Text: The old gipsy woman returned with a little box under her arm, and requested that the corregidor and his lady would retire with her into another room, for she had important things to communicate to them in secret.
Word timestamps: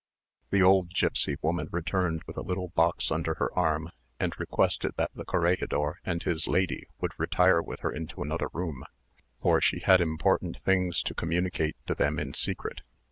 The 0.49 0.63
old 0.63 0.89
gipsy 0.89 1.35
woman 1.43 1.69
returned 1.71 2.23
with 2.25 2.35
a 2.35 2.41
little 2.41 2.69
box 2.69 3.11
under 3.11 3.35
her 3.35 3.53
arm, 3.55 3.91
and 4.19 4.33
requested 4.39 4.93
that 4.97 5.11
the 5.13 5.23
corregidor 5.23 5.99
and 6.03 6.23
his 6.23 6.47
lady 6.47 6.87
would 6.99 7.11
retire 7.19 7.61
with 7.61 7.81
her 7.81 7.91
into 7.93 8.23
another 8.23 8.47
room, 8.51 8.83
for 9.43 9.61
she 9.61 9.81
had 9.81 10.01
important 10.01 10.57
things 10.57 11.03
to 11.03 11.13
communicate 11.13 11.75
to 11.85 11.93
them 11.93 12.17
in 12.17 12.33
secret. 12.33 12.81